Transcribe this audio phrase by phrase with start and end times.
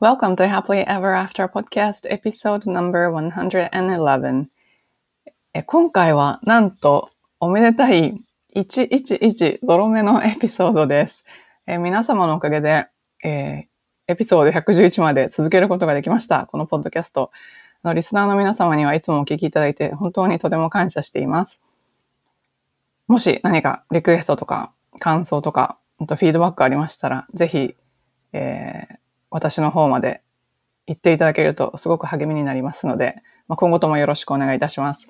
[0.00, 4.46] Welcome to Happily Ever After Podcast Episode Number 111
[5.54, 7.10] え今回はなんと
[7.40, 8.20] おめでたい
[8.54, 11.24] 111ゾロ目のエピソードです。
[11.66, 12.86] え皆様のおかげで、
[13.24, 13.68] えー
[14.06, 16.46] エピソード111まで続けることができました。
[16.46, 17.32] このポッドキャスト。
[17.82, 21.60] のリスナーの皆様にはいつもお聞きいただいて本当にとても感謝しています。
[23.08, 25.76] もし何かリクエストとか感想とか、
[26.06, 27.74] とフィードバックありましたら、ぜひ、
[28.32, 30.22] えー私の方まで
[30.86, 33.16] 言っていただけるとすごく励みになりますので、
[33.46, 35.08] まあ、今後ともよろしくお願いいたします。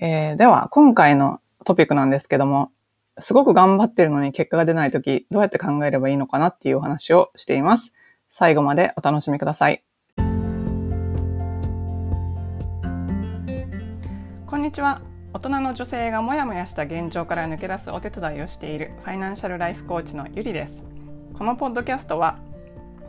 [0.00, 2.70] えーでは、今回のトピックなんですけども、
[3.18, 7.92] すごく頑張ってるのに結果が出ないとき、どうやって考えればいいのかなっていうお話をしています。
[8.28, 9.82] 最後までお楽しみください。
[14.46, 15.00] こんにちは。
[15.32, 20.82] 大人の女性がモヤモヤした現状から抜け出すお手伝いをしているファイナンシャルライフコーチのゆりです。
[21.36, 22.38] このポッドキャストは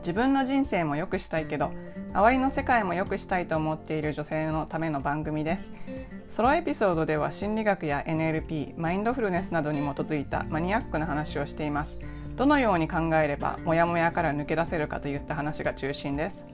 [0.08, 1.74] 自分の人生も良くしたいけど
[2.14, 5.70] 周りの世界も良くしたいと思っている女性のための番組です。
[6.34, 11.98] ソロエピソードでは心理学や NLP マインドフルネスなどに基づいたマニアックな話をしています。
[12.38, 16.46] どのように考えればモヤモヤから抜け出せるかといった話が中心です。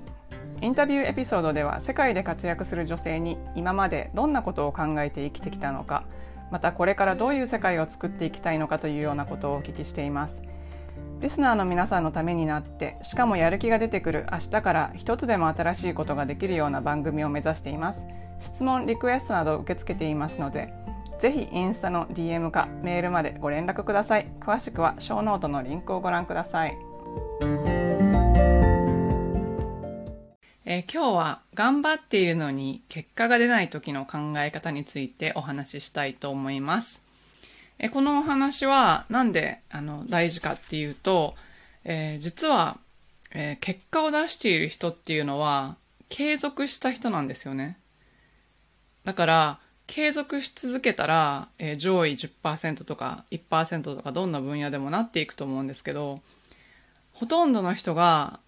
[0.60, 6.06] インタビューエピソードでは世界で活躍する女性に今までどんなことを考えて生きてきたのか
[6.50, 10.42] またこれからどういう世界を作っていきたいのかというようなことをお聞きしています。
[11.24, 18.06] リスナーの皆さんのためになってしかもやる気が出てくる明日から一つでも新しいことができるような番組を目指しています。
[18.42, 20.74] 質問リクエストなど受け付けていますので
[21.22, 24.28] ぜひインスタの DM かメールまでご連絡ください。
[24.42, 26.78] 詳しくはショーノートのリンクをご覧ください。
[30.66, 37.03] えー今日は頑張っているのに結果が出ない時の考え方についてお話ししたいと思います。
[37.84, 41.36] えこのお話はなんであの大事かっていうと、
[41.84, 42.78] えー実は、
[43.32, 45.76] えー結果を出している人っていうのは
[46.08, 47.78] 継続した人なんですよね。
[49.04, 56.22] だから継続し続けたら、えー上位10%とか1%とかどんな分野でもなっていくと思うんですけど
[57.12, 58.40] ほとんどの人が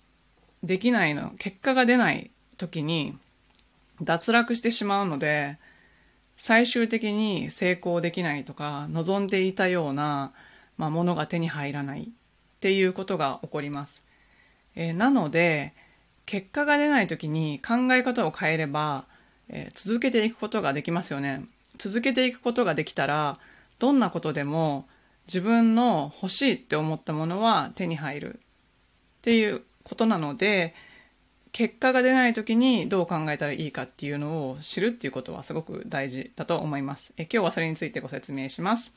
[0.63, 3.17] できないの結果が出ない時に
[4.01, 5.57] 脱落してしまうので
[6.37, 10.33] 最終的に成功できないとか望んでいたような、
[10.77, 12.07] まあ、ものが手に入らないっ
[12.59, 14.03] ていうことが起こります、
[14.75, 15.73] えーなので
[16.25, 19.05] 結果が出ない時に考え方を変えれば、
[19.47, 21.45] えー続けていくことができますよね。
[21.77, 23.37] 続けていくことができたら
[23.79, 24.87] どんなことでも
[25.27, 28.39] 自分の欲しいって思ったものは手に入るっ
[29.21, 30.73] ていうことなので
[31.55, 37.13] 結果が出ない時にどう考えたらいいかっていうのを知るっていうことはすごく大事だと思います。
[37.15, 38.91] え今日はそれについてご説明します。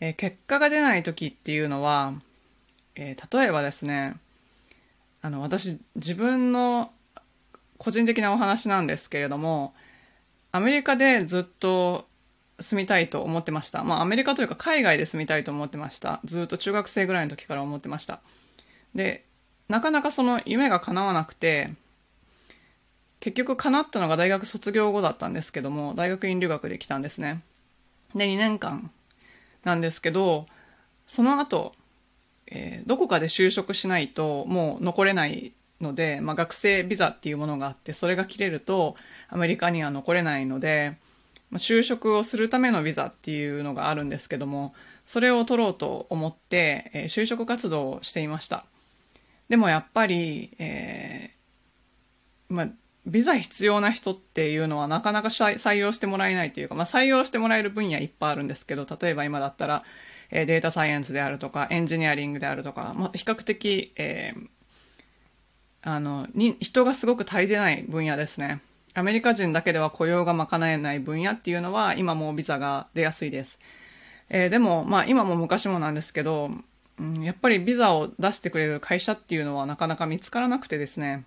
[0.00, 2.12] え結果が出ない時っていうのは、
[2.96, 4.16] えー例えばですね、
[5.22, 6.90] あの私自分の
[7.78, 9.74] 個人的なお話なんですけれども、
[10.50, 12.08] アメリカでずっと
[12.58, 13.84] 住みたいと思ってました。
[13.84, 16.20] まあアメリカというか海外で住みたいと思ってました。
[16.24, 18.22] ずっと中学生ぐらいの時から思ってました。
[18.96, 19.27] で、
[19.68, 21.70] なかなかその夢が叶わなくて、
[23.20, 27.42] 結局叶ったのが大学卒業後だったんですけども、大学院留学で来たんですね。
[28.14, 28.90] で、2年間
[29.64, 30.46] なんですけど、
[31.06, 31.74] その後、
[32.46, 38.96] えーどこかで就職しないともう残れないので、まあ、学生ビザっていうものがあって、それが切れると
[39.28, 40.96] アメリカには残れないので、
[41.50, 44.74] まあ就職をするためのビザっていうのがあるんですけども、
[45.06, 48.64] それを取ろうと思って、えー就職活動をしていました。
[49.48, 52.68] でもやっぱり、えーまあ、
[53.06, 59.84] ビザ必要な人っていうのはなかなか採用してもらえないというか、まあ、採用してもらえる分野いっぱいあるんですけど、例えば今だったら、
[60.30, 64.48] えーデータサイエンスであるとか、エンジニアリングであるとか、まあ、比較的、えー
[65.80, 68.60] あの、に、人がすごく足りてない分野ですね。
[68.94, 73.58] アメリカ人だけでは雇用が賄えない分野っていうのは、今もビザが出やすいです。
[74.28, 76.50] えーでも、まあ今も昔もなんですけど、
[77.00, 81.24] うん、やっぱりビザを出してくれる会社っていうのはなかなか見つからなくてですね、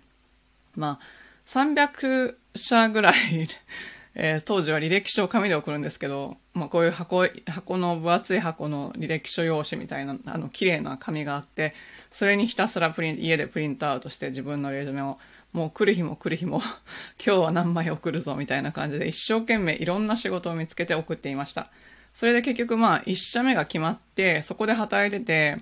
[0.74, 3.14] まあ、300社ぐらい、
[4.14, 11.74] えー当時は履歴書を紙で送るんですけど、まあこういう箱、箱の分厚い箱の履歴書用紙みたいな、あの、綺麗な紙があって、
[12.10, 15.18] それにひたすらプリン、家でプリントアウトして自分のレジュメを、
[15.54, 16.60] もう来る日も来る日も、
[17.24, 21.70] 今日は何枚送るぞみたいな感じで一生懸命いろんな仕事を見つけて送っていました。
[22.14, 25.58] それで結局まあ1社目が決まって、そこで働いてて、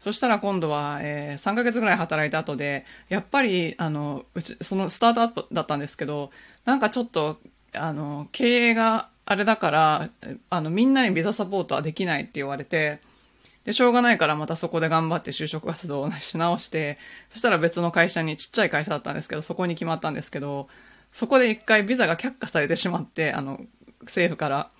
[0.00, 6.30] そしたら今度は、えー3ヶ月ぐらい働いた後で、やっぱり、あの、うち、そのスタートアップだったんですけど、
[6.66, 7.38] なんかちょっと、
[7.72, 10.10] あの、経営があれだから、
[10.50, 13.00] あの、みんなにビザサポートはできないって言われて、
[13.64, 16.98] で、しょうがないからまたそこで頑張って就職活動をし直して、
[17.30, 20.68] そしたら別の会社に、ちっちゃい会社だったんですけど、そこに決まったんですけど、
[21.12, 23.60] そこで一回ビザが却下されてしまって、あの、
[24.02, 24.70] 政府から。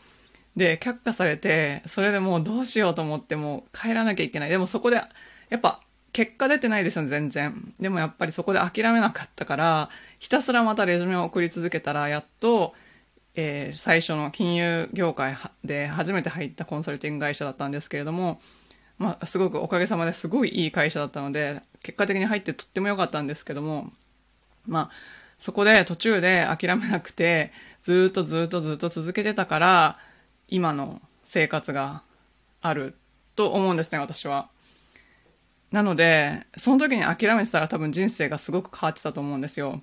[0.57, 4.51] で、却下されて、それでもうどうしようと思ってもう帰らなきゃいけない。
[4.51, 4.97] でもそこで、
[5.49, 5.81] やっぱ、
[6.13, 7.75] 結果出てないですよ、全然。
[7.81, 9.91] でもやっぱりそこで諦めなかったから、
[10.21, 12.75] ひたすらまたレジュメを送り続けたら、やっと、
[13.35, 18.41] えー、最初の金融業界で初めて入ったコンサルティング会社だったんですけれども、
[18.97, 23.93] まあ、すごくおかげさまですごいいい会社だったので、結果的に入ってとっても良かったんですけども、
[24.67, 24.91] まあ、
[25.39, 27.53] そこで途中で諦めなくて、
[27.83, 29.99] ずっとずっとずっと続けてたから、
[30.49, 32.03] 今の生活が
[32.61, 32.95] ある
[33.37, 34.49] と思うんですね、私は。
[35.71, 39.83] なので、その時に諦めてたら多分人生がすごく変わってたと思うんですよ。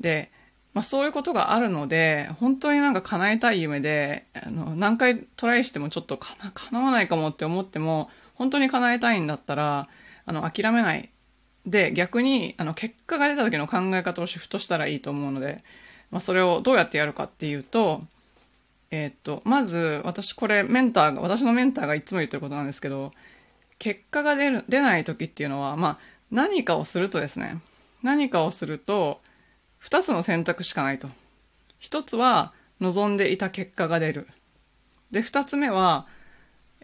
[0.00, 0.30] で、
[0.72, 9.88] まあそういうことがあるので、本当になんか叶えたい夢で、あの、何回トライしてもちょっと叶わないかもって思っても、本当に叶えたいんだったら、
[10.24, 11.10] あの、諦めない。
[11.66, 15.62] で、逆に、あの、結果が出た時の考え方をシフトしたらいいと思うので、
[16.10, 18.02] まあ、それをどうやってやるかっていうと、
[18.90, 23.12] えー、っと、まず、私これ、メンターが、私のメンターがいつも言ってることなんですけど、
[23.78, 25.98] 結果が出る、出ない時っていうのは、まあ、
[26.30, 27.60] 何かをするとですね、
[28.02, 29.20] 何かをすると、
[29.78, 31.08] 二つの選択しかないと。
[31.78, 34.26] 一つは、望んでいた結果が出る。
[35.10, 36.06] で、二つ目は、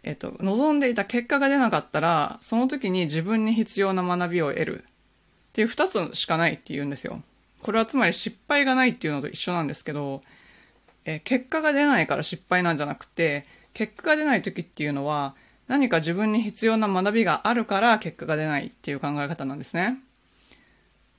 [0.04, 4.84] えっと、望んでいた結果が出なかったら、その時に自分に必要な学びを得る。
[4.84, 4.88] っ
[5.52, 7.22] ていう二つしかないって言うんですよ。
[7.62, 10.22] これはつまり失敗がないっていうのと一緒なんですけど、
[11.06, 15.34] え結果が出ないから失敗なんじゃなくて、結果が出ない時っていうのは、
[15.68, 19.98] 何か自分に必要な学びがあるから結果が出ないっていう考え方なんですね。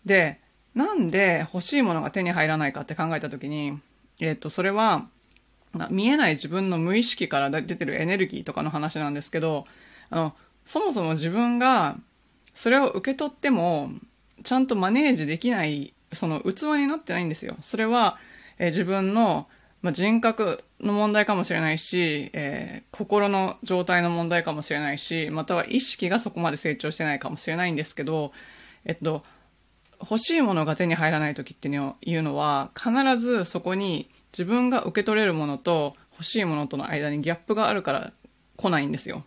[0.05, 0.39] で、
[0.75, 3.79] なんで欲しいものが手に入らないかって考えた時に、
[4.21, 5.07] えっ、と、それは、
[5.89, 9.65] 見えない自分の無意識から出てるエネルギーとかの話なんですけど、
[10.09, 10.35] あの、
[10.65, 11.97] そもそも自分が
[12.57, 13.91] それを受け取っても、
[14.43, 17.55] ちゃんとマネージできない、その器になってないんですよ。
[17.61, 18.17] それは、
[18.57, 19.47] え自分の、
[19.81, 28.31] ま人格の問題かもしれないし、えー、心の状態の問題かもしれないし、または意識がそこまで成長してないかもしれないんですけど、
[28.85, 29.23] えっと、
[30.01, 38.11] 欲しいものが手に入らない時っていうのは、必ずそこに自分が受け取れるものと欲しいものとの間にギャップがあるから
[38.55, 39.23] 来ないんですよ。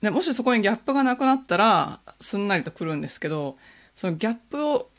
[0.00, 3.56] で、もしそこにギャップがなくなったら、すんなりと来るんですけど、
[3.96, 4.90] そのギャップを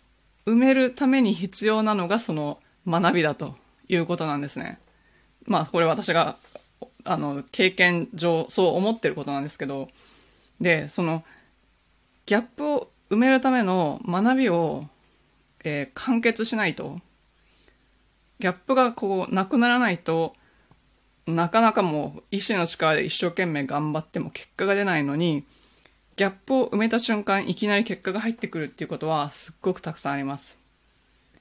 [0.45, 3.55] 埋めるために必要なのがその学びだと
[3.89, 4.79] いうことなんですね。
[5.45, 6.37] まあ、これ私が、
[7.03, 9.89] あの、経験上そう思ってることなんですけど、
[10.61, 11.23] で、その、
[12.25, 14.85] ギャップを埋めるための学びを、
[15.63, 16.99] えー、完結しないと、
[18.39, 20.35] ギャップがこう、なくならないと、
[21.25, 25.45] なかなかもう、意志の力で一生懸命頑張っても結果が出ないのに、
[26.15, 30.57] ギャップを埋めた瞬間、いきなり結果が入ってくるっていうことは、すっごくたくさんあります。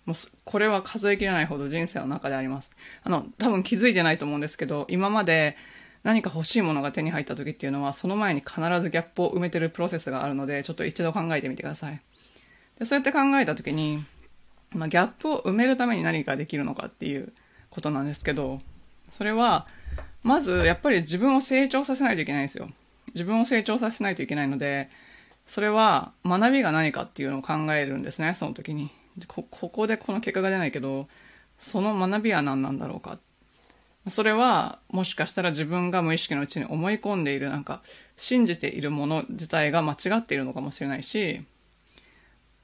[0.08, 0.16] もう、
[0.46, 2.70] これは数えきれないほど人生の中であります。
[3.02, 5.54] あの、多分気づいてないと思うんですけど、今まで
[6.02, 12.00] 何か欲しいものが手に入った時っていうのは、その前に必ずギャップを埋めてるプロセスがあるので、ちょっと一度考えてみてください。
[12.78, 14.02] でそうやって考えた時に、
[14.70, 17.34] まあ、ギャップを埋めるために何ができるのかっていう
[17.68, 18.62] ことなんですけど、
[19.10, 19.66] それは、
[20.22, 22.70] まずやっぱり自分を成長させないといけないんですよ。
[23.12, 24.88] 自分を成長させないといけないので、
[25.46, 28.90] それは学びが何かっていうのを考えるんですね、その時に。
[29.26, 31.08] ここでこの結果が出ないけど、
[31.58, 33.18] その学びは何なんだろうか。
[34.10, 37.82] それは、もしかしたら自分が無意識のうちに思い込んでいる、なんか、
[38.16, 41.42] 信じているもの自体が間違っているのかもしれないし、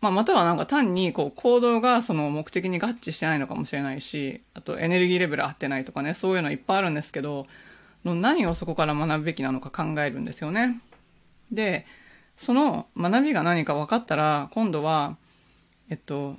[0.01, 7.47] まあ、またはなんか単にこう行動がその目的に合致してないのかもしれないし、あとエネルギーレベル合ってないとかね、そういうのいっぱいあるんですけど、
[8.05, 10.79] 何をそこから学ぶべきなのか考えるんですよね。
[11.51, 11.87] で、
[12.37, 15.17] その学びが何か分かったら、今度は、
[15.91, 16.37] えっと、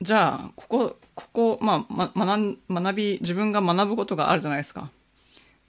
[0.00, 2.38] じゃあ、ここ、ここ、まあ、ま、
[2.82, 4.90] 学び、自分が学ぶことがあるじゃないですか。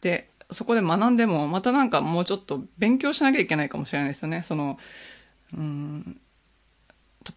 [0.02, 4.44] で、そこで学んでも、またなんかもうちょっと勉強しなきゃいけないかもしれないですよね。
[4.46, 4.78] その、
[5.54, 6.20] うん、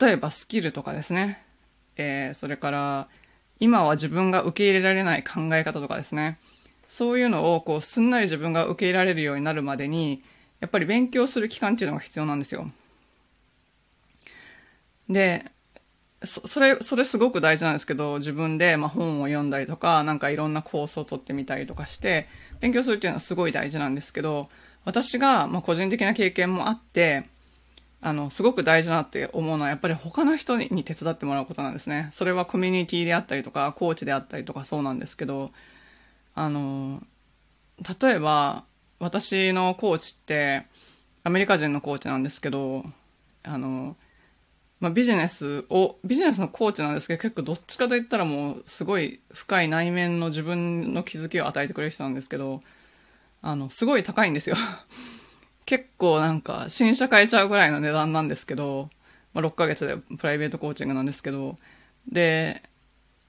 [0.01, 1.45] 例えばスキルとかですね。
[1.97, 3.09] えー、それから、
[3.59, 6.39] 今は自分が受け入れられない考え方とかですね。
[6.89, 10.23] そういうのを、こう、すんなり自分が受け入れられるようになるまでに、
[10.61, 12.71] やっぱり勉強する期間っていうのが必要なんですよ。
[15.09, 15.45] で、
[16.23, 22.29] そそれ、それすごく大事なんですけど、自分でまあ本を読んだりとか、なんかいろんなコースを取ってみたりとかして、
[22.61, 24.51] 勉強するっていうのはすごい大事なんですけど、
[24.85, 27.27] 私がまあ個人的な経験もあって、
[28.03, 32.09] あの、すごく大事だなって思うのは、やっぱり他の人に手伝ってもらうことなんですね。
[32.13, 35.53] それはコミュニティであったりとか、コーチであったりとかそうなんですけど、
[36.35, 37.03] あの、
[38.01, 38.65] 例えば、
[38.99, 40.67] 私のコーチって
[41.25, 42.85] アメリカ人のコーチなんですけど、
[43.43, 43.97] あの、
[44.81, 52.63] まあ、ビジネスを、ビジネスのコーチなんですけど、結構どっちかと言ったらもうすごい深い内面の自分の気づきを与えてくれる人なんですけど、
[53.43, 54.57] あの、すごい高いんですよ。
[55.67, 58.89] 結構なんか新車買えちゃうぐらいの値段なんですけど、
[59.35, 61.59] まあ、6ヶ月でプライベートコーチングなんですけど、
[62.11, 62.63] で、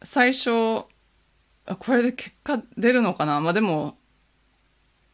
[0.03, 0.87] 最初、こ
[1.89, 3.39] れで結果出るのかな？
[3.41, 3.97] まあ、でも、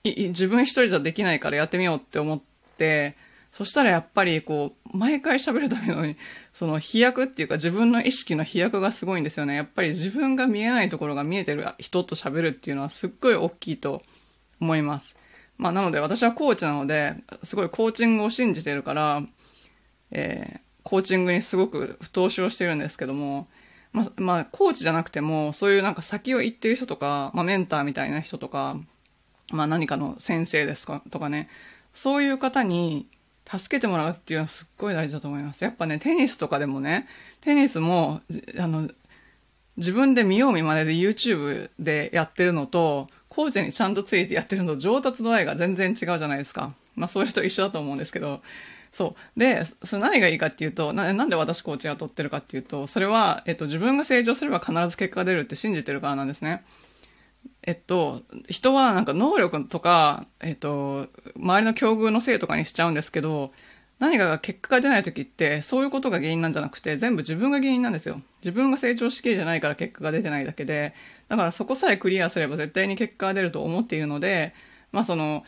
[0.03, 2.41] 自分一人じゃできないからやってみようって思っ
[2.77, 3.15] て、
[3.51, 6.15] そしたらやっぱりこう、毎回喋るためのに、
[6.53, 9.55] その飛躍っていうか自分の意識の飛躍がすごいんですよね。
[9.55, 14.01] やっぱり自分が見えないところが見えてる人と喋るっていうのはすっごい大きいと
[14.59, 15.15] 思います。
[15.57, 19.23] まあなので私はコーチなので、すごいコーチングを信じてるから、
[20.11, 23.47] えー、コーチングにすごく投資をしてるんですけども、
[23.91, 28.79] まあ、まあ、コーチじゃなくても、そういうなんか先を行ってる人とか、まあ、メンターみたいな人とか、
[29.51, 31.49] まあ、何かの先生ですかとかね、
[31.93, 33.07] そういう方に
[33.49, 35.63] 助けてもらうっていうのはすっごい大事だと思います。
[35.63, 37.07] やっぱね、テニスとかでもね、
[37.41, 38.21] テニスも、
[38.59, 38.89] あの、
[39.77, 46.73] 自分で見よう見まねで YouTube でやってるのと、コーチにちゃんとついてやってるのと上達度合いが全然違うじゃないですか。
[46.95, 48.41] まあ、それと一緒だと思うんですけど、
[48.91, 49.39] そう。
[49.39, 56.63] で、それ何がいいかっていうと、なんで私コーチが取ってるかっていうと、それは、えっと、自分が成長すれば必ず結果が出るって信じてるからなんですね。
[57.63, 63.51] えっと、人はなんか能力とか、えっと、周りの境遇のせいとかにしちゃうんですけど、
[63.99, 68.21] 何かが結果が出ない時って、そういうことが原因なんじゃなくて、全部自分が原因なんですよ。
[68.41, 70.93] 自分が成長しきれてないから結果が出てないだけで、
[71.29, 74.53] だからそこさえクリアすれば絶対に結果が出ると思っているので、
[74.91, 75.43] まあその、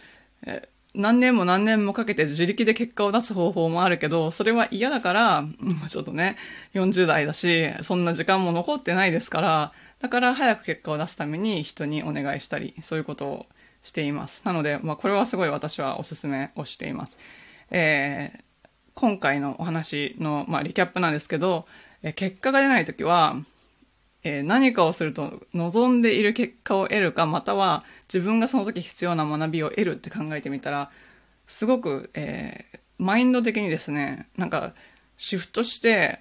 [0.46, 5.46] え何年も何年もかけて自力で結果を出す方法もあるけど、それは嫌だから、
[5.88, 6.36] ちょっとね、
[6.74, 13.46] 40代だし、そんな時間も残ってないですから、だから早く結果を出すために人にお願いしたり、そういうことを
[13.84, 14.42] しています。
[14.46, 17.18] なので、まあ、これはすごい私はおすすめをしています。
[17.70, 18.40] えー、
[18.96, 21.68] 今回のお話の、まあ、リキャップなんですけど、
[22.02, 23.36] え結果が出ないときは、
[24.24, 30.92] えー、何かをすると望んでいる結果を得るか、または自分がその時必要な学びを得るって考えてみたら、
[31.48, 34.74] すごく、えー、マインド的にですね、なんか、
[35.18, 36.20] シフトして、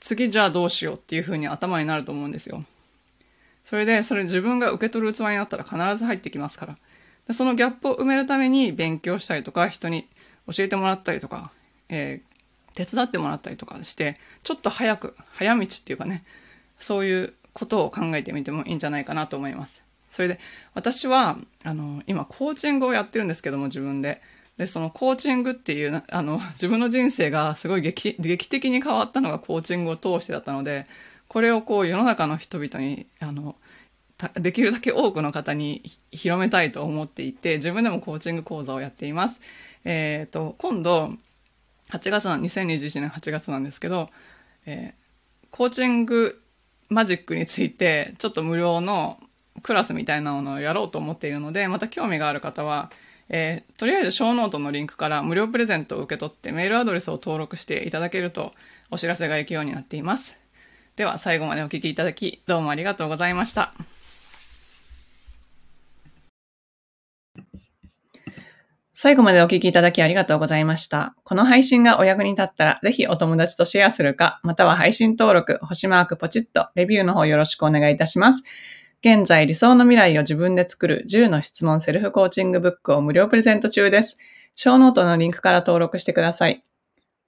[0.00, 2.64] 次じゃあどうしようっていう風に頭になると思うんですよ。
[3.64, 6.78] それで、それ自分が受け取る器になったら必ず入ってきますから。
[7.26, 10.08] でそのギャップを埋めるために勉強したりとか、人に
[10.50, 11.50] 教えてもらったりとか、
[11.88, 16.24] えー、手伝ってもらったりとかして、ちょっと早く、早道っていうかね、
[16.78, 19.82] そういうことを考えてみてもいいんじゃないかなと思います。
[20.10, 20.40] それで、
[20.74, 24.22] 私は、あの、今、コーチングをやってるんですけども、自分で。
[24.56, 30.86] で、そのコーチングっていう、あの、自分の人生がすごい劇劇的に変わったのがコーチングを通してだったので、
[31.28, 33.54] これをこう世の中の人々にあの
[34.34, 39.40] できるだけ多くの方に広めたいと思っていて自分でもコーチング講座をやっています。
[39.84, 41.12] えっ、ー、と今度
[41.90, 44.10] 8月の2021年8月なんですけど、
[44.66, 46.40] えー、コーチング
[46.88, 49.18] マジックについてちょっと無料の
[49.62, 52.90] クラスみたいなものをやろうと思っているのでまた興味がある方は
[53.30, 58.52] えー、とりあえずショーノートのリンクから無料プレゼントを受け取ってメールアドレスを登録していただけると
[58.90, 60.36] お知らせが行くようになっています。
[60.96, 63.74] では最後までお聴きいただき、どうもありがとうございました。
[69.00, 71.14] 最後までお聞きいただきありがとうございました。
[71.22, 78.42] この配信がお役に立ったら、ぜひお友達とシェアするか、または配信登録、星マークポチッと、レビューの方よろしくお願いいたします。
[79.00, 84.16] 現在、理想の未来を自分で作る10の質問セルフコーチングブックを無料プレゼント中です。
[84.56, 86.64] ショーノートのリンクから登録してください。